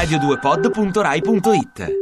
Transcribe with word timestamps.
radio2pod.rai.it 0.00 2.00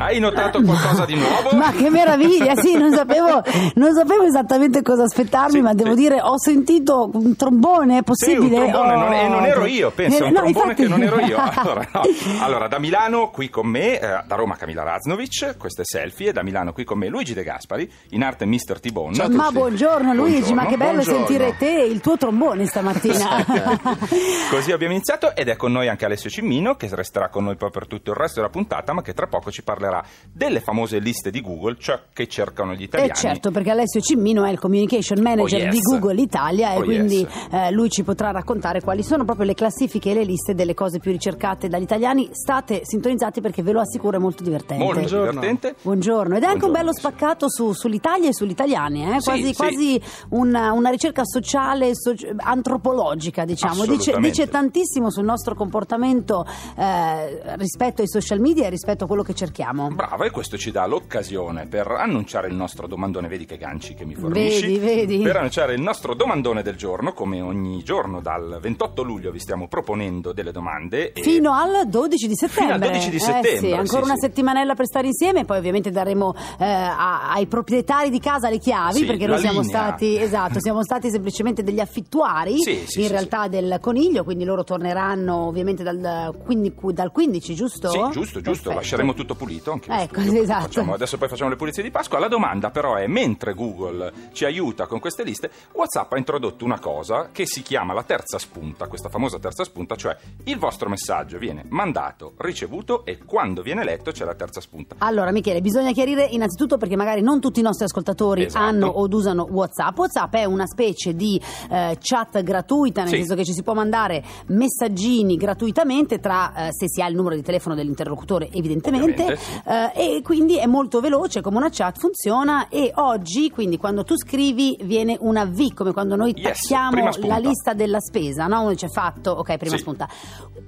Hai 0.00 0.18
notato 0.18 0.62
qualcosa 0.62 1.04
di 1.04 1.14
nuovo? 1.14 1.50
Ma 1.58 1.72
che 1.72 1.90
meraviglia, 1.90 2.56
sì, 2.56 2.74
non 2.74 2.90
sapevo, 2.90 3.42
non 3.74 3.92
sapevo 3.94 4.22
esattamente 4.22 4.80
cosa 4.80 5.02
aspettarmi, 5.02 5.56
Sì, 5.56 5.60
ma 5.60 5.74
devo 5.74 5.90
sì. 5.90 5.96
dire, 5.96 6.22
ho 6.22 6.38
sentito 6.38 7.10
un 7.12 7.36
trombone, 7.36 7.94
è 7.94 7.96
Sì, 7.98 8.02
possibile? 8.04 8.60
un 8.64 8.70
trombone, 8.70 8.94
Oh, 8.94 8.98
non, 8.98 9.12
e 9.12 9.28
non 9.28 9.44
ero 9.44 9.66
io, 9.66 9.90
pensa, 9.90 10.24
eh, 10.24 10.28
un 10.28 10.32
no, 10.32 10.40
trombone 10.40 10.70
infatti- 10.70 10.82
che 10.84 10.88
non 10.88 11.02
ero 11.02 11.18
io. 11.20 11.36
Allora, 11.60 11.86
no. 11.92 12.02
Allora, 12.40 12.66
da 12.68 12.78
Milano 12.78 13.28
qui 13.28 13.50
con 13.50 13.66
me, 13.66 14.00
eh, 14.00 14.22
da 14.26 14.34
Roma 14.36 14.56
Camilla 14.56 14.82
Raznovic, 14.84 15.56
questo 15.58 15.82
è 15.82 15.84
Selfie, 15.84 16.30
e 16.30 16.32
da 16.32 16.42
Milano 16.42 16.72
qui 16.72 16.84
con 16.84 16.96
me 16.96 17.08
Luigi 17.08 17.34
De 17.34 17.42
Gaspari, 17.42 17.90
in 18.10 18.22
arte 18.22 18.46
Mr. 18.46 18.80
T-Bone. 18.80 19.28
Ma 19.28 19.50
buongiorno 19.50 20.14
Luigi, 20.14 20.54
ma 20.54 20.64
che 20.64 20.78
bello 20.78 21.02
Buongiorno. 21.02 21.26
sentire 21.26 21.56
te 21.58 21.82
e 21.82 21.84
il 21.84 22.00
tuo 22.00 22.16
trombone 22.16 22.64
stamattina. 22.64 23.44
Così 24.50 24.72
abbiamo 24.72 24.94
iniziato 24.94 25.36
ed 25.36 25.48
è 25.48 25.56
con 25.56 25.72
noi 25.72 25.88
anche 25.88 26.06
Alessio 26.06 26.30
Cimmino 26.30 26.74
che 26.76 26.88
resterà 26.90 27.28
con 27.28 27.44
noi 27.44 27.56
poi 27.56 27.70
per 27.70 27.86
tutto 27.86 28.12
il 28.12 28.16
resto 28.16 28.36
della 28.40 28.50
puntata 28.50 28.94
ma 28.94 29.02
che 29.02 29.12
tra 29.12 29.26
poco 29.26 29.50
ci 29.50 29.62
parlerà 29.62 29.88
delle 30.32 30.60
famose 30.60 30.98
liste 30.98 31.30
di 31.30 31.40
Google, 31.40 31.76
ciò 31.78 31.98
che 32.12 32.26
cercano 32.28 32.74
gli 32.74 32.82
E 32.82 32.84
italiani. 32.84 33.14
certo, 33.14 33.50
perché 33.50 33.70
Alessio 33.70 34.00
Cimmino 34.00 34.44
è 34.44 34.50
il 34.50 34.58
communication 34.58 35.20
manager 35.20 35.60
Oh, 35.60 35.64
yes. 35.64 35.74
di 35.74 35.80
Google 35.80 36.20
Italia 36.20 36.72
e 36.74 36.76
Oh, 36.78 36.82
quindi 36.82 37.20
yes. 37.20 37.46
eh, 37.50 37.70
lui 37.72 37.88
ci 37.90 38.02
potrà 38.02 38.30
raccontare 38.30 38.80
quali 38.80 39.02
sono 39.02 39.24
proprio 39.24 39.46
le 39.46 39.54
classifiche 39.54 40.10
e 40.10 40.14
le 40.14 40.24
liste 40.24 40.54
delle 40.54 40.74
cose 40.74 40.98
più 40.98 41.10
ricercate 41.10 41.68
dagli 41.68 41.82
italiani. 41.82 42.28
State 42.32 42.82
sintonizzati 42.84 43.40
perché 43.40 43.62
ve 43.62 43.72
lo 43.72 43.80
assicuro 43.80 44.16
è 44.16 44.20
molto 44.20 44.42
divertente. 44.42 44.82
Molto 44.84 45.00
divertente. 45.00 45.74
Buongiorno, 45.82 46.36
ed 46.36 46.42
è 46.42 46.46
anche 46.46 46.64
un 46.64 46.70
Buongiorno, 46.70 46.92
bello 46.92 46.92
spaccato 46.92 47.48
su- 47.50 47.72
sull'Italia 47.72 48.28
e 48.28 48.34
sugli 48.34 48.50
italiani, 48.50 49.04
eh? 49.04 49.20
Sì, 49.20 49.24
quasi, 49.30 49.44
sì. 49.46 49.54
quasi 49.54 50.02
una, 50.30 50.72
una 50.72 50.90
ricerca 50.90 51.22
sociale, 51.24 51.90
soci- 51.94 52.28
antropologica, 52.36 53.44
diciamo. 53.44 53.84
Dice, 53.86 54.16
dice 54.20 54.48
tantissimo 54.48 55.10
sul 55.10 55.24
nostro 55.24 55.54
comportamento 55.54 56.46
eh, 56.76 57.56
rispetto 57.56 58.02
ai 58.02 58.08
social 58.08 58.38
media 58.40 58.66
e 58.66 58.70
rispetto 58.70 59.04
a 59.04 59.06
quello 59.06 59.22
che 59.22 59.34
cerchiamo. 59.34 59.79
Brava, 59.88 60.24
e 60.24 60.30
questo 60.30 60.56
ci 60.56 60.70
dà 60.70 60.86
l'occasione 60.86 61.66
per 61.66 61.86
annunciare 61.88 62.48
il 62.48 62.54
nostro 62.54 62.86
domandone, 62.86 63.28
vedi 63.28 63.44
che 63.46 63.56
ganci 63.56 63.94
che 63.94 64.04
mi 64.04 64.14
fornisci. 64.14 64.78
Vedi, 64.78 65.06
vedi. 65.06 65.22
Per 65.22 65.36
annunciare 65.36 65.74
il 65.74 65.80
nostro 65.80 66.14
domandone 66.14 66.62
del 66.62 66.76
giorno, 66.76 67.12
come 67.12 67.40
ogni 67.40 67.82
giorno 67.82 68.20
dal 68.20 68.58
28 68.60 69.02
luglio 69.02 69.30
vi 69.30 69.38
stiamo 69.38 69.68
proponendo 69.68 70.32
delle 70.32 70.52
domande. 70.52 71.12
Fino 71.14 71.52
al 71.52 71.88
12 71.88 72.26
di 72.26 72.34
settembre. 72.34 72.62
Fino 72.62 72.74
al 72.74 72.80
12 72.80 73.10
di 73.10 73.16
Eh 73.16 73.20
settembre, 73.20 73.56
sì, 73.58 73.72
ancora 73.72 74.02
sì, 74.02 74.04
una 74.10 74.14
sì. 74.14 74.26
settimanella 74.26 74.74
per 74.74 74.86
stare 74.86 75.06
insieme, 75.06 75.44
poi 75.44 75.58
ovviamente 75.58 75.90
daremo 75.90 76.34
eh, 76.58 76.64
ai 76.64 77.46
proprietari 77.46 78.10
di 78.10 78.20
casa 78.20 78.48
le 78.50 78.58
chiavi, 78.58 79.04
perché 79.04 79.26
noi 79.26 79.38
siamo 79.38 79.60
linea. 79.60 79.82
stati, 79.86 80.16
esatto, 80.20 80.60
siamo 80.60 80.82
stati 80.82 81.10
semplicemente 81.10 81.62
degli 81.62 81.80
affittuari 81.80 82.56
in 82.96 83.08
realtà 83.08 83.48
del 83.48 83.78
coniglio, 83.80 84.24
quindi 84.24 84.44
loro 84.44 84.64
torneranno 84.64 85.46
ovviamente 85.46 85.82
dal, 85.82 86.34
quindi- 86.44 86.72
dal 86.92 87.10
15, 87.12 87.54
giusto? 87.54 87.90
Sì, 87.90 87.98
giusto, 87.98 88.20
giusto, 88.20 88.40
Perfetto. 88.42 88.74
lasceremo 88.74 89.14
tutto 89.14 89.34
pulito. 89.34 89.69
Anche 89.72 89.90
in 89.90 89.98
Ecco, 89.98 90.20
studio. 90.20 90.42
esatto. 90.42 90.62
Facciamo- 90.62 90.94
adesso 90.94 91.18
poi 91.18 91.28
facciamo 91.28 91.50
le 91.50 91.56
pulizie 91.56 91.82
di 91.82 91.90
Pasqua. 91.90 92.18
La 92.18 92.28
domanda 92.28 92.70
però 92.70 92.94
è, 92.96 93.06
mentre 93.06 93.54
Google 93.54 94.12
ci 94.32 94.44
aiuta 94.44 94.86
con 94.86 94.98
queste 95.00 95.22
liste, 95.24 95.50
WhatsApp 95.72 96.12
ha 96.12 96.18
introdotto 96.18 96.64
una 96.64 96.78
cosa 96.78 97.28
che 97.32 97.46
si 97.46 97.62
chiama 97.62 97.92
la 97.92 98.02
terza 98.02 98.38
spunta, 98.38 98.86
questa 98.86 99.08
famosa 99.08 99.38
terza 99.38 99.64
spunta, 99.64 99.96
cioè 99.96 100.16
il 100.44 100.58
vostro 100.58 100.88
messaggio 100.88 101.38
viene 101.38 101.64
mandato, 101.68 102.32
ricevuto 102.38 103.04
e 103.04 103.18
quando 103.24 103.62
viene 103.62 103.84
letto 103.84 104.10
c'è 104.10 104.24
la 104.24 104.34
terza 104.34 104.60
spunta. 104.60 104.96
Allora, 104.98 105.30
Michele, 105.32 105.60
bisogna 105.60 105.92
chiarire 105.92 106.24
innanzitutto 106.24 106.76
perché 106.76 106.96
magari 106.96 107.20
non 107.22 107.40
tutti 107.40 107.60
i 107.60 107.62
nostri 107.62 107.84
ascoltatori 107.84 108.44
Esatto. 108.44 108.64
hanno 108.64 108.86
o 108.86 109.06
usano 109.10 109.46
WhatsApp. 109.50 109.98
WhatsApp 109.98 110.34
è 110.34 110.44
una 110.44 110.66
specie 110.66 111.14
di 111.14 111.40
eh, 111.70 111.96
chat 112.00 112.42
gratuita, 112.42 113.00
nel 113.02 113.10
Sì. 113.10 113.16
senso 113.16 113.34
che 113.34 113.44
ci 113.44 113.52
si 113.52 113.62
può 113.62 113.74
mandare 113.74 114.22
messaggini 114.46 115.36
gratuitamente 115.36 116.18
tra 116.20 116.68
eh, 116.68 116.72
se 116.72 116.88
si 116.88 117.00
ha 117.02 117.06
il 117.08 117.14
numero 117.14 117.34
di 117.34 117.42
telefono 117.42 117.74
dell'interlocutore, 117.74 118.50
evidentemente, 118.52 119.36
sì. 119.36 119.59
Eh, 119.64 120.16
e 120.16 120.22
quindi 120.22 120.58
è 120.58 120.66
molto 120.66 121.00
veloce 121.00 121.40
come 121.40 121.56
una 121.56 121.68
chat 121.70 121.98
funziona 121.98 122.68
e 122.68 122.92
oggi, 122.96 123.50
quindi 123.50 123.76
quando 123.76 124.04
tu 124.04 124.16
scrivi 124.16 124.78
viene 124.82 125.16
una 125.20 125.44
V, 125.44 125.74
come 125.74 125.92
quando 125.92 126.16
noi 126.16 126.34
Yes, 126.36 126.60
tacchiamo 126.66 127.10
la 127.26 127.36
lista 127.38 127.72
della 127.72 128.00
spesa, 128.00 128.46
no? 128.46 128.60
Uno 128.60 128.70
dice 128.70 128.88
fatto, 128.88 129.32
ok, 129.32 129.56
prima 129.56 129.76
Sì. 129.76 129.82
spunta. 129.82 130.08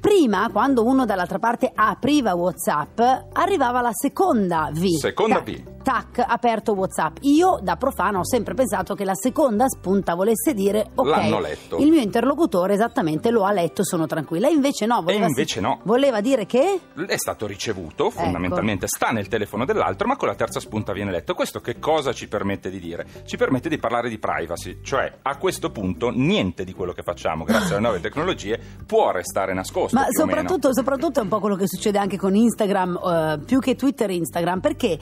Prima, 0.00 0.48
quando 0.52 0.84
uno 0.84 1.04
dall'altra 1.04 1.38
parte 1.38 1.70
apriva 1.72 2.34
WhatsApp, 2.34 3.00
arrivava 3.32 3.80
la 3.80 3.92
seconda 3.92 4.68
V. 4.72 4.84
Seconda 4.98 5.36
Tac, 5.36 5.44
V. 5.44 5.81
Tac, 5.82 6.24
aperto 6.26 6.72
WhatsApp. 6.72 7.18
Io, 7.22 7.58
da 7.60 7.76
profano, 7.76 8.20
ho 8.20 8.24
sempre 8.24 8.54
pensato 8.54 8.94
che 8.94 9.04
la 9.04 9.14
seconda 9.14 9.66
spunta 9.68 10.14
volesse 10.14 10.54
dire 10.54 10.90
ok. 10.94 11.06
L'hanno 11.06 11.40
letto. 11.40 11.76
Il 11.76 11.90
mio 11.90 12.00
interlocutore 12.00 12.74
esattamente 12.74 13.30
lo 13.30 13.44
ha 13.44 13.52
letto, 13.52 13.84
sono 13.84 14.06
tranquilla. 14.06 14.48
E 14.48 14.52
invece 14.52 14.86
no, 14.86 15.02
voleva, 15.02 15.26
invece 15.26 15.60
no. 15.60 15.80
voleva 15.82 16.20
dire 16.20 16.46
che. 16.46 16.80
È 17.06 17.16
stato 17.16 17.46
ricevuto, 17.46 18.06
Ecco. 18.06 18.20
fondamentalmente 18.20 18.86
sta 18.86 19.10
nel 19.10 19.28
telefono 19.28 19.64
dell'altro, 19.64 20.06
ma 20.06 20.16
con 20.16 20.28
la 20.28 20.34
terza 20.34 20.60
spunta 20.60 20.92
viene 20.92 21.10
letto. 21.10 21.34
Questo 21.34 21.60
che 21.60 21.78
cosa 21.78 22.12
ci 22.12 22.28
permette 22.28 22.70
di 22.70 22.78
dire? 22.78 23.06
Ci 23.24 23.36
permette 23.36 23.68
di 23.68 23.78
parlare 23.78 24.08
di 24.08 24.18
privacy, 24.18 24.78
cioè 24.82 25.12
a 25.20 25.36
questo 25.36 25.70
punto 25.70 26.10
niente 26.10 26.64
di 26.64 26.72
quello 26.72 26.92
che 26.92 27.02
facciamo 27.02 27.44
grazie 27.44 27.74
alle 27.74 27.82
nuove 27.82 28.00
tecnologie 28.00 28.58
può 28.86 29.10
restare 29.10 29.52
nascosto. 29.52 29.96
Ma 29.96 30.06
soprattutto, 30.10 30.72
soprattutto 30.72 31.20
è 31.20 31.22
un 31.22 31.28
po' 31.28 31.40
quello 31.40 31.56
che 31.56 31.66
succede 31.66 31.98
anche 31.98 32.16
con 32.16 32.34
Instagram, 32.34 33.00
eh, 33.04 33.38
più 33.44 33.58
che 33.58 33.74
Twitter 33.74 34.10
e 34.10 34.14
Instagram, 34.14 34.60
perché 34.60 34.98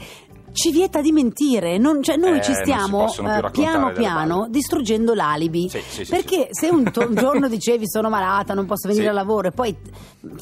ci 0.52 0.70
vieta 0.72 1.00
di 1.00 1.12
mentire, 1.12 1.78
non- 1.78 2.02
cioè 2.02 2.16
noi 2.16 2.38
Eh, 2.38 2.42
ci 2.42 2.54
stiamo 2.54 3.06
eh, 3.12 3.50
piano 3.50 3.92
piano 3.92 4.46
distruggendo 4.48 5.14
l'alibi. 5.14 5.68
Sì, 5.68 5.80
sì, 5.88 6.04
sì, 6.04 6.10
perché 6.10 6.48
se 6.50 6.68
un, 6.68 6.90
to- 6.90 7.06
un 7.08 7.14
giorno 7.14 7.48
dicevi 7.48 7.88
sono 7.88 8.08
malata, 8.08 8.54
non 8.54 8.66
posso 8.66 8.88
venire 8.88 9.08
al 9.08 9.14
lavoro 9.14 9.48
e 9.48 9.50
poi 9.52 9.76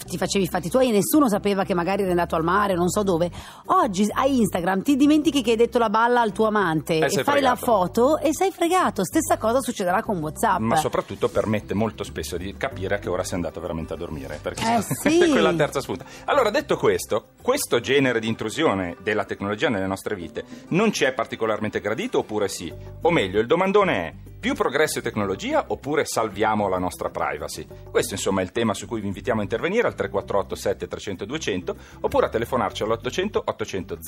ti 0.07 0.17
facevi 0.17 0.45
i 0.45 0.49
fatti 0.49 0.69
tuoi 0.71 0.89
e 0.89 0.93
nessuno 0.93 1.29
sapeva 1.29 1.65
che 1.65 1.75
magari 1.75 2.03
eri 2.03 2.11
andato 2.11 2.35
al 2.37 2.43
mare, 2.45 2.75
non 2.75 2.89
so 2.89 3.03
dove, 3.03 3.31
oggi 3.67 4.07
a 4.11 4.27
Instagram 4.27 4.83
ti 4.83 4.97
dimentichi 4.97 5.43
che 5.43 5.53
hai 5.53 5.57
detto 5.57 5.79
la 5.79 5.91
balla 5.91 6.21
al 6.21 6.33
tuo 6.33 6.47
amante 6.47 6.99
Eh, 6.99 7.05
e 7.05 7.23
fai 7.23 7.41
la 7.41 7.55
fregato. 7.55 7.65
foto 7.65 8.19
e 8.19 8.33
sei 8.35 8.51
fregato. 8.51 9.05
Stessa 9.05 9.37
cosa 9.37 9.61
succederà 9.61 10.03
con 10.03 10.19
WhatsApp. 10.19 10.59
Ma 10.61 10.77
soprattutto 10.77 11.29
permette 11.29 11.75
molto 11.75 12.03
spesso 12.03 12.37
di 12.37 12.55
capire 12.57 12.97
a 12.97 12.99
che 12.99 13.09
ora 13.09 13.23
sei 13.25 13.35
andato 13.35 13.61
veramente 13.61 13.93
a 13.93 13.97
dormire. 13.97 14.39
Perché 14.41 14.63
Eh, 14.65 15.25
è 15.27 15.29
quella 15.31 15.53
terza 15.55 15.81
spunta. 15.81 16.05
Allora, 16.25 16.51
detto 16.51 16.77
questo, 16.77 17.27
questo 17.41 17.81
genere 17.81 18.21
di 18.21 18.27
intrusione 18.29 18.97
della 19.03 19.25
tecnologia 19.25 19.69
nelle 19.69 19.87
nostre 19.87 19.97
vite 20.15 20.45
non 20.69 20.93
ci 20.93 21.05
è 21.05 21.13
particolarmente 21.13 21.81
gradito 21.81 22.19
oppure 22.19 22.49
sì? 22.49 22.73
O 23.03 23.11
meglio, 23.11 23.41
il 23.41 23.47
domandone 23.47 23.95
è 23.95 24.28
più 24.39 24.55
progresso 24.55 24.99
e 24.99 25.03
tecnologia 25.03 25.65
oppure 25.69 26.05
salviamo 26.05 26.69
la 26.69 26.79
nostra 26.79 27.11
privacy? 27.11 27.67
Questo 27.91 28.15
insomma 28.15 28.41
è 28.41 28.45
il 28.45 28.53
tema 28.53 28.75
su 28.75 28.87
cui 28.87 29.01
vi 29.01 29.07
invitiamo 29.07 29.41
a 29.41 29.43
intervenire 29.43 29.87
al 29.87 29.95
348 29.95 30.55
7300 30.55 31.25
200 31.25 31.77
oppure 32.01 32.27
a 32.27 32.29
telefonarci 32.29 32.83
all'800 32.83 33.43
800 33.45 33.99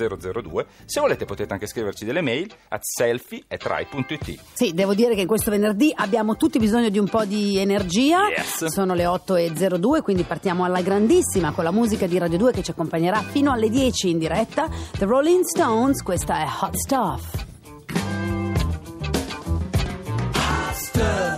002. 0.42 0.66
Se 0.84 1.00
volete 1.00 1.24
potete 1.24 1.52
anche 1.52 1.66
scriverci 1.66 2.04
delle 2.04 2.20
mail 2.20 2.52
a 2.68 2.78
selfie.rai.it. 2.80 4.38
Sì, 4.52 4.72
devo 4.72 4.94
dire 4.94 5.14
che 5.14 5.26
questo 5.26 5.50
venerdì 5.50 5.92
abbiamo 5.94 6.36
tutti 6.36 6.58
bisogno 6.58 6.88
di 6.88 6.98
un 6.98 7.08
po' 7.08 7.24
di 7.24 7.58
energia. 7.58 8.28
Yes. 8.28 8.66
Sono 8.66 8.94
le 8.94 9.04
8.02, 9.04 10.02
quindi 10.02 10.22
partiamo 10.22 10.64
alla 10.64 10.82
grandissima 10.82 11.52
con 11.52 11.64
la 11.64 11.72
musica 11.72 12.06
di 12.06 12.18
Radio 12.18 12.38
2 12.38 12.52
che 12.52 12.62
ci 12.62 12.70
accompagnerà 12.70 13.20
fino 13.20 13.52
alle 13.52 13.68
10 13.68 14.10
in 14.10 14.18
diretta. 14.18 14.68
The 14.96 15.04
Rolling 15.04 15.42
Stones, 15.44 16.02
questa 16.02 16.38
è 16.38 16.46
Hot 16.60 16.76
Stuff. 16.76 17.49
Stuff. 21.00 21.29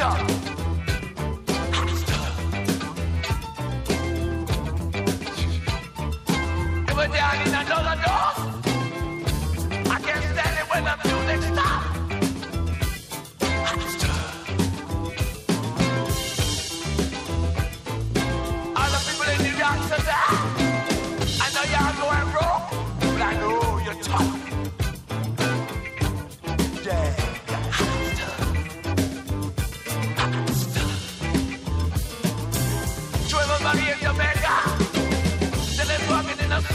Hot 0.00 0.39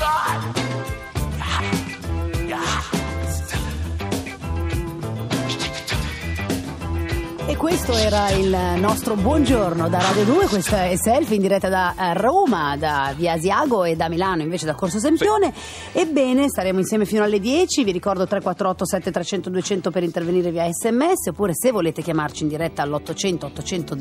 God! 0.05 0.64
Questo 7.65 7.93
era 7.93 8.29
il 8.29 8.55
nostro 8.79 9.15
buongiorno 9.15 9.89
da 9.89 9.97
Radio 9.99 10.23
2, 10.25 10.45
questa 10.45 10.83
è 10.85 10.95
Selfie 10.97 11.37
in 11.37 11.41
diretta 11.41 11.67
da 11.67 11.95
eh, 11.97 12.13
Roma, 12.13 12.77
da 12.77 13.11
Via 13.17 13.33
Asiago 13.33 13.83
e 13.85 13.95
da 13.95 14.07
Milano 14.07 14.43
invece 14.43 14.67
da 14.67 14.75
Corso 14.75 14.99
Sempione. 14.99 15.51
Ebbene, 15.91 16.47
staremo 16.47 16.77
insieme 16.77 17.05
fino 17.05 17.23
alle 17.23 17.39
10, 17.39 17.83
vi 17.83 17.91
ricordo 17.91 18.27
348 18.27 18.85
7300 18.85 19.49
200 19.49 19.89
per 19.89 20.03
intervenire 20.03 20.51
via 20.51 20.69
sms 20.71 21.29
oppure 21.29 21.53
se 21.55 21.71
volete 21.71 22.03
chiamarci 22.03 22.43
in 22.43 22.49
diretta 22.49 22.83
all'800 22.83 23.45
800 23.45 23.95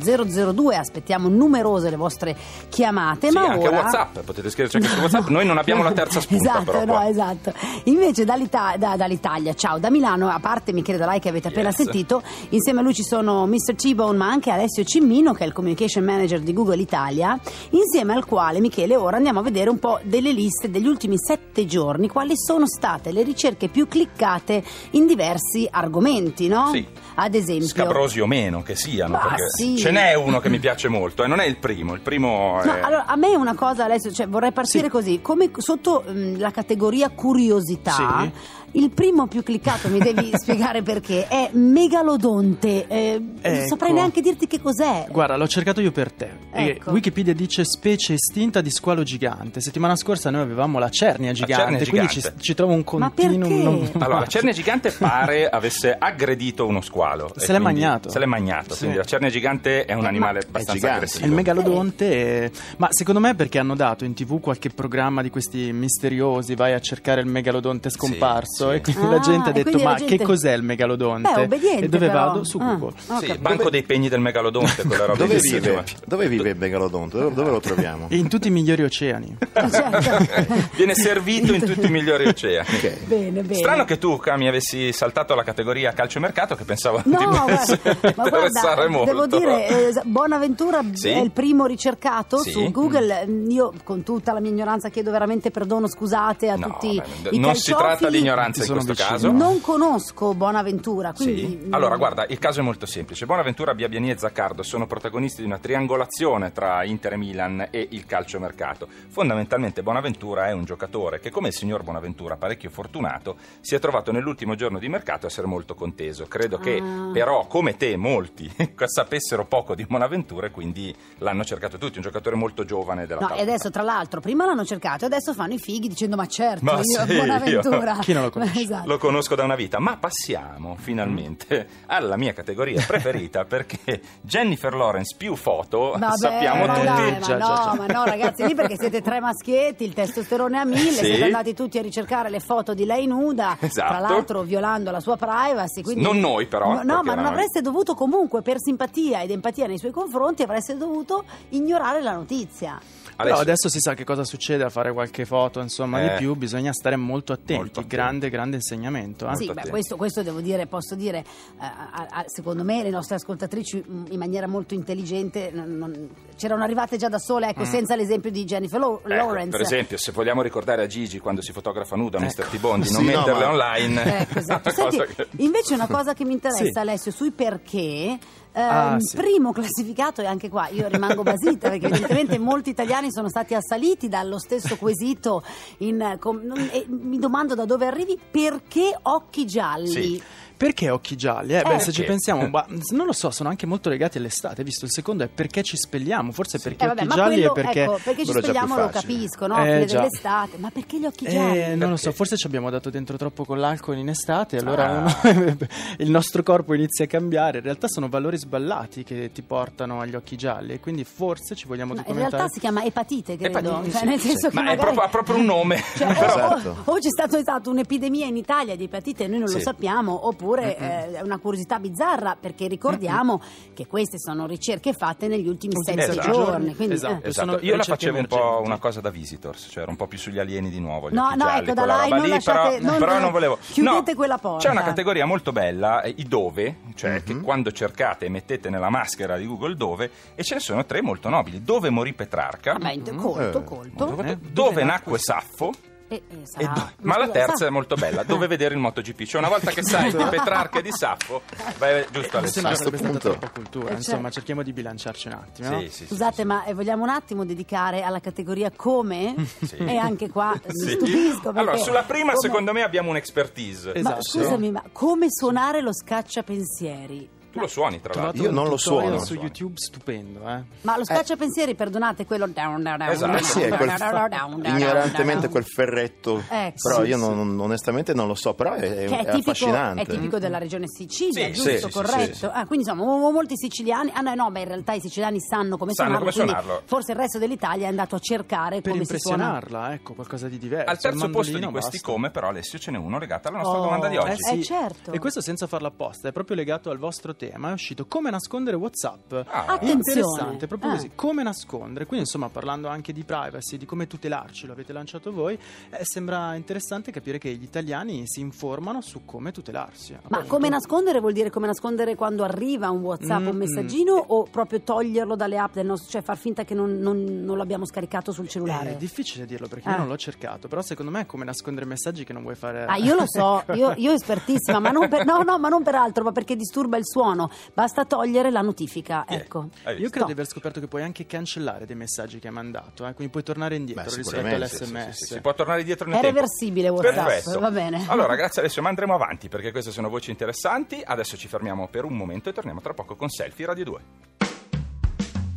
002 0.53 0.77
aspettiamo 0.77 1.31
numerose 1.31 1.89
le 1.89 1.97
vostre 1.97 2.37
chiamate. 2.69 3.29
Sì, 3.29 3.35
ma 3.35 3.47
anche 3.47 3.67
ora... 3.69 3.79
WhatsApp, 3.79 4.19
potete 4.19 4.51
scriverci 4.51 4.77
anche 4.77 4.89
su 4.89 5.01
WhatsApp. 5.01 5.29
Noi 5.29 5.47
non 5.47 5.57
abbiamo 5.57 5.83
la 5.83 5.93
terza 5.93 6.21
spunta, 6.21 6.59
esatto, 6.59 6.71
però. 6.71 7.01
no, 7.01 7.09
esatto. 7.09 7.55
Invece 7.85 8.27
dall'Ita- 8.27 8.75
da- 8.77 8.97
dall'Italia, 8.97 9.55
ciao, 9.55 9.79
da 9.79 9.89
Milano, 9.89 10.29
a 10.29 10.39
parte 10.39 10.75
Michele 10.75 10.99
Dalai 10.99 11.19
che 11.19 11.31
avete 11.31 11.49
appena 11.49 11.69
Yes. 11.71 11.77
sentito, 11.77 12.23
insieme 12.51 12.81
a 12.81 12.83
lui 12.83 12.93
ci 12.93 13.03
sono 13.03 13.47
Mr. 13.55 13.77
T-Bone 13.77 14.17
ma 14.17 14.27
anche 14.27 14.51
Alessio 14.51 14.83
Cimmino 14.83 15.33
che 15.33 15.45
è 15.45 15.47
il 15.47 15.53
communication 15.53 16.05
manager 16.05 16.41
di 16.41 16.53
Google 16.53 16.81
Italia, 16.81 17.39
insieme 17.71 18.13
al 18.13 18.25
quale 18.25 18.59
Michele 18.59 18.97
ora 18.97 19.17
andiamo 19.17 19.39
a 19.39 19.43
vedere 19.43 19.71
un 19.71 19.79
po' 19.79 20.01
delle 20.03 20.33
liste 20.33 20.71
degli 20.71 20.89
ultimi 20.89 21.17
sette 21.17 21.65
giorni, 21.65 22.09
quali 22.09 22.33
sono 22.37 22.67
state 22.67 23.13
le 23.13 23.23
ricerche 23.23 23.69
più 23.69 23.87
cliccate 23.87 24.65
in 24.93 25.07
diversi 25.07 25.69
argomenti, 25.71 26.49
no? 26.49 26.71
Sì. 26.73 26.85
Ad 27.17 27.35
esempio... 27.35 27.67
Scabrosi 27.69 28.21
o 28.21 28.27
meno 28.27 28.63
che 28.63 28.75
siano, 28.77 29.13
Ma 29.13 29.19
perché 29.21 29.49
sì. 29.57 29.77
ce 29.77 29.91
n'è 29.91 30.15
uno 30.15 30.41
che 30.41 30.49
mi 30.49 30.59
piace 30.59 30.89
molto 30.89 31.23
e 31.25 31.27
non 31.27 31.41
è 31.41 31.45
il 31.47 31.57
primo. 31.59 31.95
Il 31.95 32.01
primo 32.01 32.61
è. 32.61 32.67
No, 32.67 32.73
allora 32.83 33.07
a 33.07 33.17
me 33.17 33.35
una 33.37 33.55
cosa 33.55 33.85
Alessio, 33.85 34.11
cioè 34.13 34.27
vorrei 34.29 34.53
partire 34.53 34.85
Sì. 34.85 34.91
così, 34.91 35.21
come 35.23 35.51
sotto 35.59 36.03
mh, 36.07 36.39
la 36.39 36.51
categoria 36.51 37.11
curiosità, 37.11 38.21
Sì. 38.23 38.31
il 38.79 38.91
primo 38.91 39.27
più 39.29 39.43
cliccato, 39.45 39.89
mi 39.89 39.99
devi 40.01 40.31
spiegare 40.35 40.83
perché, 40.83 41.29
è 41.29 41.51
megalodonte. 41.53 42.87
Eh, 42.89 43.19
Non 43.19 43.39
Ecco. 43.41 43.67
saprei 43.69 43.93
neanche 43.93 44.21
dirti 44.21 44.47
che 44.47 44.61
cos'è. 44.61 45.07
Guarda, 45.11 45.37
l'ho 45.37 45.47
cercato 45.49 45.81
io 45.81 45.93
per 45.93 46.13
te. 46.13 46.31
Ecco. 46.51 46.91
Wikipedia 46.91 47.35
dice 47.35 47.65
specie 47.65 48.15
estinta 48.15 48.61
di 48.61 48.71
squalo 48.71 49.03
gigante. 49.03 49.61
Settimana 49.61 49.97
scorsa 49.97 50.31
noi 50.31 50.41
avevamo 50.43 50.79
la 50.79 50.89
cernia 50.91 51.33
gigante, 51.33 51.55
cernia 51.63 51.89
quindi 51.89 52.07
gigante. 52.09 52.39
Ci, 52.39 52.45
ci 52.45 52.55
trova 52.55 52.73
un 52.73 52.83
Ma 52.99 53.11
continuum. 53.11 53.41
perché? 53.49 53.63
non- 53.63 53.91
Allora, 54.03 54.21
la 54.21 54.27
cernia 54.27 54.53
gigante 54.53 54.91
pare 54.99 55.49
avesse 55.49 55.95
aggredito 55.97 56.67
uno 56.67 56.81
squalo. 56.81 57.03
Se 57.37 57.51
e 57.51 57.53
l'è 57.53 57.59
magnato. 57.59 58.09
Se 58.11 58.19
l'è 58.19 58.27
magnato. 58.27 58.73
Sì. 58.75 58.79
Quindi 58.81 58.97
la 58.97 59.05
cernia 59.05 59.29
gigante 59.31 59.85
è 59.85 59.93
un 59.95 60.05
animale 60.07 60.41
è 60.41 60.43
abbastanza 60.43 60.73
gigante. 60.75 60.95
aggressivo. 60.97 61.25
È 61.25 61.29
il 61.29 61.35
megalodonte, 61.35 62.11
e- 62.45 62.51
ma 62.79 62.89
secondo 62.91 63.21
me 63.21 63.31
è 63.31 63.35
perché 63.35 63.59
hanno 63.59 63.75
dato 63.75 64.05
in 64.05 64.15
tv 64.15 64.41
qualche 64.41 64.71
programma 64.71 65.23
di 65.23 65.31
questi 65.31 65.73
misteriosi, 65.73 66.55
vai 66.55 66.73
a 66.73 66.81
cercare 66.81 67.21
il 67.21 67.27
megalodonte 67.27 67.91
scomparso 67.91 68.71
sì. 68.71 68.77
e 68.77 68.81
quindi 68.81 69.03
Ah, 69.05 69.09
la 69.11 69.19
gente 69.19 69.49
ha 69.51 69.53
detto 69.53 69.79
ma 69.79 69.95
gente- 69.97 70.17
che 70.17 70.25
cos'è 70.25 70.53
il 70.53 70.63
megalodonte? 70.63 71.33
Beh, 71.35 71.41
obbediente 71.43 71.85
e 71.85 71.89
dove 71.89 72.07
però. 72.07 72.19
vado? 72.27 72.45
Su 72.45 72.59
Ah. 72.59 72.65
Google. 72.75 72.93
Ho 73.09 73.19
Sì, 73.21 73.37
banco 73.39 73.71
dei 73.71 73.83
pegni 73.83 74.09
del 74.09 74.21
megalodonte, 74.21 74.83
quella 74.85 75.05
roba 75.07 75.19
Dove 75.19 75.39
vive? 75.39 75.85
Dove 76.07 76.29
vive 76.29 76.51
il 76.51 76.57
megalodonte? 76.57 77.19
Dove, 77.19 77.35
dove 77.35 77.51
lo 77.51 77.61
troviamo? 77.61 78.07
In 78.11 78.29
tutti 78.29 78.49
i 78.49 78.51
migliori 78.51 78.83
oceani. 78.83 79.37
Certo. 79.75 80.63
Viene 80.77 80.95
servito 80.95 81.53
in 81.55 81.65
tutti 81.65 81.87
i 81.87 81.91
migliori 81.91 82.27
oceani. 82.27 82.67
Ok. 82.69 83.05
Bene, 83.07 83.43
bene. 83.43 83.55
Strano 83.55 83.85
che 83.85 83.99
tu, 83.99 84.17
Ca, 84.19 84.37
mi 84.37 84.47
avessi 84.49 84.93
saltato 84.93 85.35
la 85.35 85.43
categoria 85.43 85.93
calciomercato 85.93 86.55
che 86.55 86.65
pensavo 86.65 86.94
No, 87.05 87.19
ti 87.19 87.27
potesse 87.27 87.81
guarda, 87.83 88.13
ma 88.23 88.29
guarda, 88.29 88.89
molto. 88.89 89.05
devo 89.13 89.27
dire, 89.27 89.89
eh, 89.89 90.01
Bonaventura 90.05 90.83
Sì? 90.93 91.09
è 91.09 91.19
il 91.19 91.31
primo 91.31 91.67
ricercato 91.67 92.39
Sì? 92.39 92.51
su 92.51 92.71
Google. 92.71 93.25
Io, 93.49 93.73
con 93.85 94.03
tutta 94.03 94.33
la 94.33 94.41
mia 94.41 94.51
ignoranza, 94.51 94.89
chiedo 94.89 95.11
veramente 95.11 95.51
perdono, 95.51 95.87
scusate 95.89 96.49
a 96.49 96.57
No, 96.57 96.67
tutti 96.67 97.01
beh, 97.23 97.31
i 97.31 97.39
non 97.39 97.55
si 97.55 97.73
tratta 97.75 98.09
di 98.11 98.19
ignoranza 98.19 98.65
in 98.65 98.71
questo 98.73 98.93
vicino. 98.93 99.09
caso. 99.09 99.31
Non 99.33 99.61
conosco 99.61 100.35
Bonaventura, 100.35 101.13
Sì? 101.15 101.25
quindi... 101.25 101.67
mm, 101.67 101.75
Allora, 101.75 101.97
guarda, 101.97 102.27
il 102.29 102.39
caso 102.39 102.61
è 102.61 102.63
molto 102.63 102.87
semplice. 102.87 103.27
Bonaventura, 103.27 103.75
Biabiani 103.75 104.11
e 104.11 104.19
Zaccardo 104.19 104.63
sono 104.63 104.87
protagonisti 104.87 105.41
di 105.43 105.47
una 105.47 105.59
triangolazione 105.59 106.53
tra 106.53 106.85
Inter 106.85 107.13
e 107.15 107.17
Milan 107.17 107.67
e 107.71 107.87
il 107.91 108.07
calciomercato. 108.07 108.89
Fondamentalmente 109.09 109.83
Bonaventura 109.83 110.49
è 110.49 110.53
un 110.53 110.65
giocatore 110.65 111.21
che, 111.21 111.31
come 111.31 111.49
il 111.49 111.55
signor 111.55 111.83
Bonaventura, 111.83 112.37
parecchio 112.37 112.71
fortunato, 112.71 113.37
si 113.61 113.75
è 113.75 113.79
trovato 113.79 114.13
nell'ultimo 114.13 114.55
giorno 114.55 114.79
di 114.79 114.89
mercato 114.89 115.27
a 115.27 115.29
essere 115.29 115.47
molto 115.47 115.75
conteso. 115.75 116.27
Credo 116.27 116.59
che 116.59 116.73
Ah. 116.83 116.84
Però, 117.13 117.47
come 117.47 117.77
te, 117.77 117.97
molti 117.97 118.51
sapessero 118.85 119.45
poco 119.47 119.75
di 119.75 119.85
Bonaventura 119.85 120.47
e 120.47 120.51
quindi 120.51 120.95
l'hanno 121.19 121.45
cercato 121.45 121.79
tutti. 121.79 121.97
Un 121.99 122.03
giocatore 122.03 122.37
molto 122.37 122.65
giovane 122.65 123.07
della 123.07 123.21
No, 123.21 123.35
e 123.35 123.41
adesso 123.41 123.71
tra 123.71 123.83
l'altro, 123.83 124.21
prima 124.21 124.45
l'hanno 124.47 124.65
cercato 124.65 125.05
e 125.05 125.07
adesso 125.07 125.33
fanno 125.35 125.55
i 125.55 125.59
fighi 125.59 125.89
dicendo 125.89 126.17
ma 126.17 126.27
certo, 126.27 126.65
Ma 126.65 126.73
io 126.83 127.07
sì, 127.07 127.17
Bonaventura. 127.17 127.93
io- 127.95 127.99
Chi 128.03 128.13
non 128.13 128.23
lo 128.23 128.31
conosce? 128.31 128.61
Esatto. 128.61 128.89
Lo 128.89 128.99
conosco 128.99 129.35
da 129.35 129.45
una 129.45 129.55
vita, 129.55 129.79
ma 129.79 129.97
passiamo 129.97 130.77
finalmente 130.79 131.69
alla 131.87 132.17
mia 132.17 132.33
categoria 132.33 132.83
preferita 132.87 133.45
perché 133.45 134.01
Jennifer 134.21 134.75
Lawrence 134.75 135.15
più 135.17 135.35
foto, 135.37 135.95
Vabbè, 135.97 136.17
sappiamo 136.17 136.67
ma 136.67 136.75
tutti. 136.75 136.87
dai, 136.87 137.13
ma 137.13 137.19
Già, 137.21 137.37
no, 137.37 137.47
già, 137.47 137.55
già. 137.65 137.75
ma 137.77 137.87
no, 137.87 138.05
ragazzi, 138.05 138.47
lì 138.47 138.55
perché 138.55 138.77
siete 138.77 139.01
tre 139.03 139.21
maschietti, 139.21 139.85
il 139.85 139.93
testosterone 139.95 140.59
a 140.59 140.65
mille, 140.65 140.91
Sì. 140.91 141.05
siete 141.07 141.25
andati 141.25 141.55
tutti 141.55 141.79
a 141.79 141.83
ricercare 141.83 142.31
le 142.31 142.41
foto 142.41 142.75
di 142.75 142.85
lei 142.85 143.07
nuda, 143.07 143.57
Esatto. 143.61 143.89
tra 143.89 143.99
l'altro 144.01 144.43
violando 144.43 144.91
la 144.91 145.01
sua 145.01 145.17
privacy. 145.17 145.83
Quindi... 145.83 146.03
Non 146.03 146.19
noi, 146.19 146.47
però, 146.47 146.74
No, 146.83 147.03
ma 147.03 147.15
non 147.15 147.27
avreste 147.27 147.61
dovuto 147.61 147.95
comunque, 147.95 148.43
per 148.43 148.57
simpatia 148.59 149.23
ed 149.23 149.31
empatia 149.31 149.67
nei 149.67 149.79
suoi 149.79 149.93
confronti, 149.93 150.43
avreste 150.43 150.77
dovuto 150.77 151.25
ignorare 151.51 152.03
la 152.03 152.15
notizia. 152.15 152.81
Però 153.17 153.39
adesso 153.39 153.69
si 153.69 153.79
sa 153.81 153.95
che 153.95 154.05
cosa 154.05 154.25
succede 154.25 154.65
a 154.65 154.71
fare 154.71 154.93
qualche 154.93 155.25
foto, 155.25 155.61
insomma, 155.61 156.01
Eh. 156.03 156.09
di 156.11 156.17
più, 156.19 156.35
bisogna 156.35 156.73
stare 156.73 156.97
molto 156.97 157.33
attenti. 157.33 157.55
Molto 157.55 157.81
attenti. 157.81 157.95
Grande, 157.97 158.31
grande 158.31 158.57
insegnamento. 158.57 159.29
eh. 159.29 159.37
Sì, 159.37 159.51
beh, 159.53 159.69
questo, 159.69 159.97
questo 159.97 160.23
devo 160.23 160.41
dire, 160.41 160.67
posso 160.67 160.95
dire, 160.95 161.19
eh, 161.19 161.25
a- 161.59 162.07
a- 162.11 162.25
secondo 162.27 162.65
me 162.65 162.83
le 162.83 162.91
nostre 162.91 163.17
ascoltatrici 163.17 163.83
mh, 163.87 164.05
in 164.11 164.19
maniera 164.19 164.47
molto 164.47 164.75
intelligente 164.75 165.51
non- 165.53 165.77
non- 165.77 166.09
c'erano 166.37 166.65
arrivate 166.65 166.97
già 166.97 167.09
da 167.09 167.19
sole, 167.19 167.49
ecco, 167.49 167.65
senza 167.65 167.95
l'esempio 167.97 168.31
di 168.31 168.45
Jennifer 168.45 168.79
Mm. 168.81 168.83
Ecco, 168.83 169.09
Lawrence. 169.09 169.51
per 169.51 169.61
esempio, 169.61 169.97
se 169.99 170.11
vogliamo 170.13 170.43
ricordare 170.43 170.83
a 170.83 170.87
Gigi 170.87 171.19
quando 171.19 171.41
si 171.43 171.53
fotografa 171.53 171.97
nuda, 171.97 172.19
Ecco. 172.19 172.27
Mr. 172.43 172.47
T-Bondi, 172.49 172.91
non 172.91 173.03
Sì, 173.05 173.11
no, 173.13 173.19
metterle 173.19 173.45
ma- 173.45 173.51
online. 173.51 174.19
Ecco, 174.21 174.39
esatto. 174.39 174.71
Senti, 174.75 174.97
che- 175.15 175.29
invece 175.37 175.75
una 175.75 175.87
cosa 175.87 176.13
che 176.15 176.25
mi 176.25 176.33
interessa, 176.33 176.65
Sì. 176.65 176.79
Alessio, 176.79 177.11
sui 177.13 177.31
perché. 177.31 178.19
Ehm, 178.55 178.63
Ah, 178.71 178.97
sì. 179.01 179.17
Primo 179.17 179.53
classificato 179.53 180.23
e 180.23 180.27
anche 180.27 180.49
qua 180.49 180.69
io 180.69 180.87
rimango 180.89 181.23
basita 181.23 181.69
perché 181.69 181.87
evidentemente 181.87 182.39
molti 182.39 182.71
italiani 182.71 183.11
sono 183.13 183.29
stati 183.29 183.55
assaliti 183.55 184.09
dallo 184.09 184.39
stesso 184.39 184.77
quesito 184.77 185.43
in, 185.79 186.17
com- 186.21 186.41
non- 186.43 186.69
e 186.73 186.87
mi 186.89 187.19
domando 187.19 187.55
da 187.55 187.65
dove 187.65 187.87
arrivi 187.87 188.19
perché 188.31 188.97
occhi 189.03 189.45
gialli 189.45 189.89
Sì. 189.89 190.23
Perché 190.57 190.89
occhi 190.91 191.17
gialli? 191.17 191.55
Eh, 191.57 191.63
beh, 191.63 191.75
Eh, 191.75 191.79
se 191.81 191.93
ci 191.93 192.03
pensiamo, 192.05 192.49
bah, 192.51 192.67
non 192.91 193.07
lo 193.07 193.13
so, 193.13 193.31
sono 193.31 193.49
anche 193.49 193.67
molto 193.67 193.89
legati 193.89 194.19
all'estate. 194.19 194.63
Visto 194.63 194.85
il 194.85 194.91
secondo 194.93 195.25
è 195.25 195.29
perché 195.29 195.63
ci 195.63 195.77
spelliamo, 195.77 196.33
forse 196.33 196.59
perché 196.59 196.85
Eh, 196.85 196.89
vabbè, 196.89 197.03
occhi 197.05 197.15
gialli 197.15 197.35
quello, 197.43 197.51
e 197.51 197.63
perché. 197.63 197.83
ecco, 197.83 197.99
perché 198.03 198.25
ci 198.25 198.31
è 198.31 198.41
svegliamo 198.43 198.77
lo 198.77 198.89
capisco, 198.89 199.47
no? 199.47 199.65
Eh, 199.65 199.85
dell'estate, 199.85 200.57
ma 200.59 200.71
perché 200.71 200.99
gli 201.01 201.07
occhi 201.07 201.27
gialli? 201.29 201.61
Eh, 201.61 201.75
non 201.75 201.91
lo 201.91 201.97
so, 201.97 202.13
forse 202.13 202.37
ci 202.37 202.47
abbiamo 202.47 202.71
dato 202.71 202.89
dentro 202.91 203.17
troppo 203.17 203.45
con 203.45 203.59
l'alcol 203.59 203.99
in 203.99 204.09
estate, 204.09 204.57
allora 204.59 205.03
Ah. 205.05 205.17
uno- 205.31 205.57
il 205.99 206.11
nostro 206.11 206.43
corpo 206.43 206.73
inizia 206.75 207.05
a 207.05 207.09
cambiare. 207.09 207.59
In 207.59 207.65
realtà 207.65 207.89
sono 207.89 208.09
valori 208.09 208.37
sballati 208.39 209.03
che 209.03 209.31
ti 209.33 209.43
portano 209.43 210.01
agli 210.01 210.15
occhi 210.15 210.37
gialli 210.37 210.73
e 210.75 210.81
quindi 210.81 211.05
forse 211.05 211.55
ci 211.57 211.67
vogliamo 211.67 211.93
No, 211.95 211.99
in 212.01 212.05
documentare. 212.05 212.37
realtà 212.37 212.53
si 212.55 212.61
chiama 212.61 212.85
epatite, 212.85 213.37
credo. 213.37 213.59
Epatite, 213.59 213.91
Cioè, 213.91 214.01
sì, 214.01 214.07
nel 214.07 214.21
sì. 214.21 214.29
senso 214.29 214.49
che 214.49 214.55
Ma 214.55 214.61
è 214.61 214.65
magari- 214.65 214.81
proprio- 214.83 215.03
ha 215.03 215.09
proprio 215.09 215.37
un 215.37 215.45
nome. 215.45 215.83
Cioè, 215.97 216.07
o- 216.07 216.11
Esatto. 216.25 216.77
o, 216.85 216.93
o 216.93 216.99
c'è 216.99 217.09
stato, 217.09 217.37
è 217.37 217.41
stata 217.41 217.71
un'epidemia 217.71 218.27
in 218.27 218.37
Italia 218.37 218.77
di 218.77 218.85
epatite 218.85 219.25
e 219.25 219.27
noi 219.27 219.39
non 219.41 219.49
lo 219.51 219.57
Sì. 219.57 219.63
sappiamo, 219.63 220.27
oppure 220.29 220.43
oppure 220.45 220.77
eh, 220.77 221.13
è 221.15 221.21
una 221.23 221.39
curiosità 221.39 221.79
bizzarra 221.79 222.37
perché 222.39 222.69
ricordiamo 222.69 223.41
che 223.73 223.87
queste 223.87 224.19
sono 224.19 224.47
ricerche 224.47 224.93
fatte 224.93 225.27
negli 225.27 225.49
ultimi 225.49 225.75
7 225.83 226.03
esatto. 226.03 226.31
giorni. 226.31 226.75
Quindi, 226.77 226.95
Esatto. 226.95 227.25
eh. 227.25 227.29
Esatto, 227.29 227.59
io 227.63 227.77
la 227.77 227.83
facevo 227.83 228.19
un 228.19 228.27
po' 228.27 228.61
una 228.63 228.79
cosa 228.79 229.01
da 229.01 229.11
visitors, 229.11 229.69
cioè 229.71 229.83
ero 229.83 229.91
un 229.91 229.97
po' 229.97 230.07
più 230.07 230.19
sugli 230.19 230.39
alieni 230.39 230.69
di 230.71 230.81
nuovo. 230.81 231.09
Gli 231.11 231.15
No, 231.15 231.31
no, 231.31 231.37
gialli, 231.37 231.63
ecco, 231.65 231.73
da 231.75 231.85
là 231.87 232.07
non 232.07 232.21
lì, 232.23 232.29
lasciate- 232.29 232.77
però, 232.79 232.91
non- 232.91 232.99
però 232.99 233.19
non 233.19 233.31
volevo. 233.33 233.59
chiudete 233.73 234.11
No, 234.13 234.17
quella 234.17 234.39
porta. 234.39 234.67
C'è 234.67 234.71
una 234.71 234.83
categoria 234.83 235.25
molto 235.25 235.53
bella, 235.53 236.03
eh, 236.03 236.13
i 236.17 236.25
dove, 236.25 236.77
cioè 236.95 237.23
che 237.23 237.41
quando 237.41 237.73
cercate 237.73 238.29
mettete 238.29 238.69
nella 238.71 238.91
maschera 238.91 239.37
di 239.37 239.47
Google 239.47 239.75
dove, 239.77 240.11
e 240.35 240.43
ce 240.43 240.55
ne 240.55 240.61
sono 240.61 240.85
tre 240.85 241.01
molto 241.03 241.29
nobili. 241.29 241.63
Dove 241.63 241.91
morì 241.91 242.13
Petrarca? 242.13 242.77
Int- 242.93 243.15
colto, 243.15 243.61
Eh. 243.61 243.65
colto. 243.65 244.05
Dove, 244.05 244.31
Eh, 244.31 244.37
dove 244.39 244.85
nacque 244.85 245.19
Saffo? 245.19 245.73
E, 246.07 246.23
e 246.29 246.43
E 246.43 246.47
sarà- 246.47 246.73
do- 246.73 246.91
Ma 247.03 247.17
la 247.19 247.29
terza 247.29 247.57
sa- 247.57 247.67
è 247.67 247.71
molto 247.71 247.95
bella, 247.97 248.23
dove 248.25 248.47
vedere 248.47 248.75
il 248.75 248.81
MotoGP. 248.81 249.23
Cioè 249.25 249.41
una 249.41 249.49
volta 249.51 249.71
che 249.71 249.83
sai 249.83 250.11
di 250.15 250.23
Petrarca 250.29 250.79
e 250.79 250.83
di 250.83 250.93
Saffo, 250.93 251.43
vai 251.79 252.05
giusto 252.13 252.37
alle 252.37 252.47
Mi 252.47 252.53
sembra 252.53 252.73
a 252.73 252.75
che 252.75 252.81
sto 252.81 252.91
sarebbe 252.91 252.97
stata 252.99 253.11
punto- 253.11 253.31
troppa 253.31 253.49
cultura. 253.51 253.89
Eh, 253.91 253.95
Insomma, 253.95 254.17
certo. 254.23 254.33
cerchiamo 254.35 254.63
di 254.63 254.73
bilanciarci 254.73 255.27
un 255.29 255.33
attimo. 255.35 255.79
Sì, 255.81 255.85
sì, 255.89 255.91
sì, 255.91 256.07
Scusate, 256.07 256.35
sì, 256.37 256.45
ma 256.45 256.65
eh, 256.65 256.75
vogliamo 256.75 257.03
un 257.05 257.09
attimo 257.09 257.45
dedicare 257.45 258.03
alla 258.03 258.21
categoria 258.21 258.71
come? 258.75 259.35
Sì. 259.65 259.77
E 259.77 259.97
anche 259.97 260.29
qua 260.29 260.53
mi 260.53 260.91
stupisco. 260.91 261.41
perché 261.45 261.59
Allora, 261.59 261.77
sulla 261.79 262.03
prima, 262.03 262.33
come- 262.33 262.41
secondo 262.47 262.73
me, 262.73 262.83
abbiamo 262.83 263.09
un'expertise. 263.11 263.95
Esatto. 263.95 264.15
Ma 264.17 264.23
scusami, 264.23 264.71
ma 264.71 264.83
come 264.93 265.27
suonare 265.31 265.81
lo 265.81 265.93
scacciapensieri? 265.95 267.29
Tu 267.55 267.61
lo 267.61 267.67
suoni, 267.69 268.01
tra 268.01 268.13
l'altro. 268.21 268.43
Io 268.43 268.51
non 268.51 268.67
lo 268.69 268.77
suono. 268.77 269.19
su 269.25 269.35
YouTube 269.35 269.75
stupendo, 269.77 270.41
eh. 270.49 270.63
Ma 270.81 270.97
lo 270.97 271.05
scacciapensieri, 271.05 271.77
perdonate, 271.77 272.27
quello 272.27 272.47
down, 272.49 272.83
down, 272.83 272.99
down, 272.99 273.11
Esatto. 273.11 273.31
down, 273.31 273.37
Eh 273.39 273.43
sì, 273.45 273.61
è 273.61 273.69
quel 273.69 273.87
down, 273.89 273.97
fa- 273.99 274.11
down, 274.11 274.29
down, 274.29 274.61
down, 274.61 274.77
ignorantemente 274.77 275.41
down. 275.43 275.51
quel 275.53 275.65
ferretto. 275.65 276.43
Ecco. 276.49 276.89
però 276.89 277.03
Sì, 277.03 277.09
io 277.11 277.17
non- 277.17 277.59
onestamente 277.61 278.13
non 278.13 278.27
lo 278.27 278.35
so, 278.35 278.55
però 278.55 278.73
è, 278.73 278.81
è- 278.81 279.07
Che 279.07 279.19
è 279.19 279.25
tipico, 279.31 279.51
affascinante. 279.51 280.03
è 280.03 280.07
tipico 280.07 280.39
della 280.41 280.59
regione 280.59 280.87
Sicilia, 280.89 281.47
Sì, 281.47 281.53
giusto? 281.53 281.87
sì, 281.89 281.93
corretto. 281.93 282.33
sì, 282.33 282.39
sì. 282.39 282.45
Ah, 282.47 282.67
quindi 282.67 282.89
insomma, 282.89 283.05
mo- 283.05 283.31
molti 283.31 283.55
siciliani. 283.57 284.11
Ah, 284.13 284.21
no, 284.21 284.35
no, 284.35 284.51
beh, 284.51 284.61
in 284.61 284.67
realtà 284.69 284.93
i 284.95 285.01
siciliani 285.01 285.39
sanno 285.41 285.77
come 285.77 285.93
Sanno 285.95 286.17
suonarlo. 286.19 286.19
come 286.19 286.47
suonarlo. 286.51 286.83
Forse 286.87 287.13
il 287.13 287.19
resto 287.19 287.39
dell'Italia 287.39 287.87
è 287.87 287.89
andato 287.89 288.17
a 288.17 288.19
cercare 288.19 288.81
Per 288.81 288.91
come 288.93 289.05
si 289.05 289.17
suona. 289.19 289.45
impressionarla, 289.45 289.95
ecco, 289.95 290.15
qualcosa 290.15 290.49
di 290.49 290.59
diverso. 290.59 290.91
Al 290.91 290.99
terzo 290.99 291.31
posto 291.31 291.57
di 291.57 291.65
questi 291.67 291.91
basta. 291.99 292.11
come, 292.13 292.31
però, 292.31 292.49
Alessio, 292.49 292.79
ce 292.81 292.91
n'è 292.91 292.99
uno 292.99 293.19
legato 293.19 293.47
alla 293.49 293.59
nostra 293.59 293.79
Oh, 293.79 293.83
domanda 293.85 294.09
di 294.09 294.17
oggi. 294.17 294.31
Eh 294.33 294.37
sì, 294.37 294.59
Eh, 294.59 294.63
certo. 294.63 295.13
e 295.13 295.19
questo 295.21 295.41
senza 295.41 295.69
farlo 295.69 295.87
apposta, 295.87 296.29
è 296.29 296.33
proprio 296.33 296.57
legato 296.57 296.91
al 296.91 296.99
vostro 296.99 297.35
tema. 297.37 297.44
È 297.51 297.73
uscito 297.73 298.07
come 298.07 298.31
nascondere 298.31 298.77
WhatsApp. 298.77 299.33
Ah, 299.33 299.65
Attenzione. 299.67 300.21
Interessante, 300.21 300.67
proprio 300.67 300.91
Ah. 300.91 300.95
così. 300.95 301.11
Come 301.15 301.43
nascondere? 301.43 302.07
Quindi, 302.07 302.27
insomma, 302.27 302.49
parlando 302.49 302.89
anche 302.89 303.13
di 303.13 303.25
privacy, 303.25 303.77
di 303.77 303.87
come 303.87 304.07
tutelarci, 304.07 304.67
lo 304.67 304.73
avete 304.73 304.93
lanciato 304.93 305.33
voi. 305.33 305.59
eh, 305.91 305.99
sembra 306.03 306.55
interessante 306.55 307.11
capire 307.13 307.39
che 307.39 307.51
gli 307.55 307.63
italiani 307.63 308.23
si 308.27 308.41
informano 308.41 309.01
su 309.01 309.25
come 309.25 309.53
tutelarsi. 309.53 310.13
Ma 310.13 310.39
Appunto. 310.39 310.47
come 310.55 310.69
nascondere 310.69 311.21
vuol 311.21 311.33
dire 311.33 311.51
come 311.51 311.67
nascondere 311.67 312.15
quando 312.15 312.45
arriva 312.45 312.91
un 312.91 313.01
WhatsApp, 313.03 313.47
un 313.47 313.55
Mm, 313.55 313.59
messaggino 313.59 314.13
o 314.15 314.45
proprio 314.45 314.81
toglierlo 314.81 315.37
dalle 315.37 315.59
app 315.59 315.75
del 315.75 315.87
nostro, 315.87 316.11
cioè 316.11 316.23
far 316.23 316.37
finta 316.37 316.65
che 316.65 316.75
non, 316.75 316.99
non- 316.99 317.23
non 317.45 317.57
l'abbiamo 317.57 317.85
scaricato 317.87 318.33
sul 318.33 318.47
È 318.47 318.49
cellulare? 318.49 318.97
difficile 318.97 319.47
dirlo 319.47 319.69
perché 319.69 319.89
Ah. 319.89 319.93
io 319.93 319.99
non 319.99 320.09
l'ho 320.09 320.17
cercato, 320.17 320.69
però 320.69 320.83
secondo 320.83 321.11
me 321.11 321.21
è 321.23 321.27
come 321.27 321.45
nascondere 321.45 321.87
messaggi 321.87 322.25
che 322.25 322.33
non 322.33 322.43
vuoi 322.43 322.55
fare. 322.55 322.85
Ah, 322.87 322.97
io 322.97 323.15
lo 323.15 323.25
so, 323.27 323.63
io, 323.75 323.93
io 323.97 324.13
espertissima, 324.13 324.79
ma 324.79 324.91
non 324.91 325.09
per, 325.09 325.25
no, 325.25 325.43
no, 325.43 325.59
ma 325.59 325.69
non 325.69 325.83
per 325.83 325.95
altro, 325.95 326.25
ma 326.25 326.33
perché 326.33 326.57
disturba 326.57 326.97
il 326.97 327.05
suono. 327.07 327.34
Basta 327.73 328.05
togliere 328.05 328.51
la 328.51 328.61
notifica, 328.61 329.25
Sì. 329.29 329.35
ecco. 329.35 329.69
Io 329.99 330.09
credo 330.11 330.27
di 330.27 330.33
aver 330.33 330.47
scoperto 330.47 330.81
che 330.81 330.87
puoi 330.89 331.03
anche 331.03 331.27
cancellare 331.27 331.87
dei 331.87 331.97
messaggi 331.97 332.39
che 332.39 332.49
hai 332.49 332.53
mandato, 332.55 333.07
eh, 333.07 333.13
quindi 333.15 333.33
puoi 333.33 333.43
tornare 333.43 333.77
indietro 333.77 334.05
Beh, 334.11 334.17
rispetto 334.17 334.47
all'SMS. 334.55 335.11
Sì, 335.17 335.25
sì, 335.27 335.35
si 335.35 335.41
può 335.41 335.53
tornare 335.55 335.83
dietro 335.85 336.07
nel 336.09 336.19
È 336.19 336.21
tempo. 336.21 336.35
reversibile 336.37 336.89
WhatsApp, 336.89 337.27
Perfetto. 337.27 337.59
va 337.61 337.71
bene. 337.71 338.05
Allora, 338.09 338.35
grazie 338.37 338.61
Alessio, 338.63 338.83
ma 338.83 338.89
andremo 338.91 339.15
avanti 339.15 339.49
perché 339.49 339.71
queste 339.73 339.91
sono 339.91 340.09
voci 340.09 340.31
interessanti. 340.31 341.03
Adesso 341.05 341.37
ci 341.37 341.49
fermiamo 341.49 341.89
per 341.89 342.05
un 342.05 342.17
momento 342.17 342.49
e 342.49 342.53
torniamo 342.53 342.81
tra 342.81 342.95
poco 342.95 343.17
con 343.17 343.29
Selfie 343.29 343.67
Radio 343.67 343.85
2. 343.85 344.01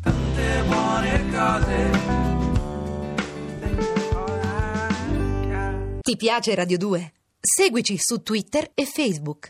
tante 0.02 0.64
buone 0.68 1.24
cose. 1.32 2.16
Ti 6.02 6.16
piace 6.16 6.56
Radio 6.56 6.78
2? 6.78 7.12
Seguici 7.40 7.98
su 7.98 8.22
Twitter 8.24 8.72
e 8.74 8.86
Facebook. 8.86 9.46